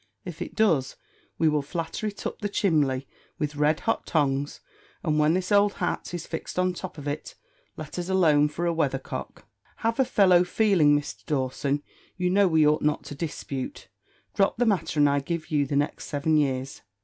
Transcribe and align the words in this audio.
If 0.25 0.41
it 0.41 0.55
does, 0.55 0.95
we 1.37 1.47
will 1.47 1.61
flatter 1.61 2.07
it 2.07 2.25
up 2.25 2.39
the 2.41 2.49
chimly 2.49 3.07
with 3.37 3.55
red 3.55 3.81
hot 3.81 4.07
tongs, 4.07 4.59
and 5.03 5.19
when 5.19 5.35
this 5.35 5.51
old 5.51 5.73
hat 5.73 6.11
is 6.15 6.25
fixed 6.25 6.57
on 6.57 6.71
the 6.71 6.77
top 6.79 6.97
of 6.97 7.07
it, 7.07 7.35
let 7.77 7.99
us 7.99 8.09
alone 8.09 8.49
for 8.49 8.65
a 8.65 8.73
weather 8.73 8.97
cock." 8.97 9.45
"Have 9.75 9.99
a 9.99 10.03
fellow 10.03 10.43
feeling, 10.43 10.99
Mr. 10.99 11.23
Dawson; 11.27 11.83
you 12.17 12.31
know 12.31 12.47
we 12.47 12.65
ought 12.65 12.81
not 12.81 13.03
to 13.03 13.13
dispute. 13.13 13.89
Drop 14.33 14.57
the 14.57 14.65
matter, 14.65 14.99
and 14.99 15.07
I 15.07 15.19
give 15.19 15.51
you 15.51 15.67
the 15.67 15.75
next 15.75 16.05
seven 16.07 16.35
years." 16.35 16.81